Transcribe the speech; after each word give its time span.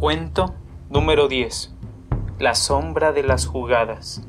Cuento 0.00 0.54
número 0.88 1.28
10. 1.28 1.74
La 2.38 2.54
sombra 2.54 3.12
de 3.12 3.22
las 3.22 3.44
jugadas. 3.44 4.26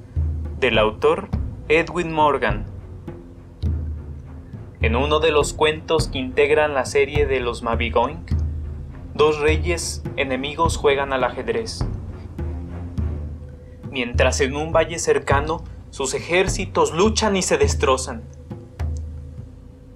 Del 0.59 0.77
autor 0.77 1.29
Edwin 1.70 2.11
Morgan. 2.11 2.65
En 4.81 4.97
uno 4.97 5.21
de 5.21 5.31
los 5.31 5.53
cuentos 5.53 6.09
que 6.09 6.20
integran 6.20 6.73
la 6.73 6.84
serie 6.84 7.25
de 7.25 7.39
los 7.39 7.63
Mavigoink, 7.63 8.34
dos 9.13 9.39
reyes 9.39 10.03
enemigos 10.17 10.75
juegan 10.75 11.13
al 11.13 11.23
ajedrez. 11.23 11.85
Mientras 13.89 14.41
en 14.41 14.57
un 14.57 14.73
valle 14.73 14.99
cercano 14.99 15.63
sus 15.89 16.13
ejércitos 16.13 16.91
luchan 16.91 17.38
y 17.38 17.44
se 17.44 17.58
destrozan. 17.58 18.23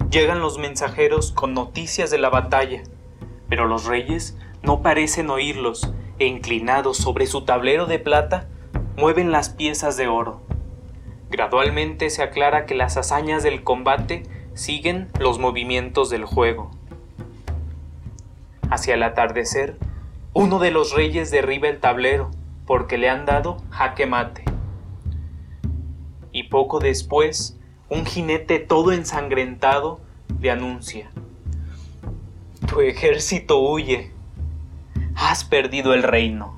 Llegan 0.10 0.40
los 0.40 0.58
mensajeros 0.58 1.34
con 1.34 1.54
noticias 1.54 2.12
de 2.12 2.18
la 2.18 2.30
batalla, 2.30 2.82
pero 3.50 3.66
los 3.66 3.86
reyes 3.86 4.38
no 4.62 4.82
parecen 4.82 5.30
oírlos 5.30 5.92
e 6.20 6.26
inclinados 6.28 6.98
sobre 6.98 7.28
su 7.28 7.46
tablero 7.46 7.86
de 7.86 8.00
plata, 8.00 8.48
mueven 8.98 9.32
las 9.32 9.50
piezas 9.50 9.98
de 9.98 10.08
oro. 10.08 10.42
Gradualmente 11.30 12.10
se 12.10 12.24
aclara 12.24 12.66
que 12.66 12.76
las 12.76 12.98
hazañas 12.98 13.44
del 13.44 13.64
combate 13.64 14.24
siguen 14.54 15.10
los 15.20 15.38
movimientos 15.38 16.10
del 16.10 16.26
juego. 16.26 16.72
Hacia 18.70 18.94
el 18.94 19.04
atardecer, 19.04 19.78
uno 20.34 20.60
de 20.60 20.72
los 20.72 20.94
reyes 20.94 21.32
derriba 21.32 21.68
el 21.68 21.80
tablero 21.80 22.32
porque 22.66 22.98
le 22.98 23.10
han 23.10 23.26
dado 23.26 23.58
jaque 23.70 24.06
mate. 24.06 24.44
Y 26.32 26.44
poco 26.44 26.80
después, 26.80 27.58
un 27.90 28.06
jinete 28.06 28.60
todo 28.60 28.92
ensangrentado 28.92 30.00
le 30.40 30.52
anuncia. 30.52 31.12
Tu 32.76 32.82
ejército 32.82 33.58
huye. 33.62 34.12
Has 35.16 35.46
perdido 35.46 35.94
el 35.94 36.04
reino. 36.04 36.58